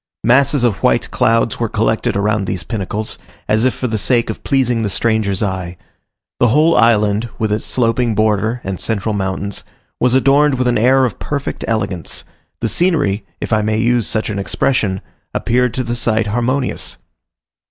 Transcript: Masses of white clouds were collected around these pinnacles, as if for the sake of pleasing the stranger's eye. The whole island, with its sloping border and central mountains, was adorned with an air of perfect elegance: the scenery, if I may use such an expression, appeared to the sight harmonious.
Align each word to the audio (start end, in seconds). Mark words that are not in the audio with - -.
Masses 0.23 0.63
of 0.63 0.81
white 0.81 1.11
clouds 1.11 1.59
were 1.59 1.69
collected 1.69 2.15
around 2.15 2.45
these 2.45 2.63
pinnacles, 2.63 3.19
as 3.47 3.65
if 3.65 3.75
for 3.75 3.85
the 3.85 3.99
sake 3.99 4.31
of 4.31 4.43
pleasing 4.43 4.81
the 4.81 4.89
stranger's 4.89 5.43
eye. 5.43 5.77
The 6.39 6.47
whole 6.47 6.75
island, 6.75 7.29
with 7.37 7.51
its 7.51 7.65
sloping 7.65 8.15
border 8.15 8.61
and 8.63 8.79
central 8.79 9.13
mountains, 9.13 9.63
was 9.99 10.15
adorned 10.15 10.55
with 10.55 10.67
an 10.67 10.79
air 10.79 11.05
of 11.05 11.19
perfect 11.19 11.63
elegance: 11.67 12.23
the 12.61 12.67
scenery, 12.67 13.25
if 13.39 13.53
I 13.53 13.61
may 13.61 13.77
use 13.77 14.07
such 14.07 14.31
an 14.31 14.39
expression, 14.39 15.01
appeared 15.35 15.71
to 15.75 15.83
the 15.83 15.95
sight 15.95 16.25
harmonious. 16.25 16.97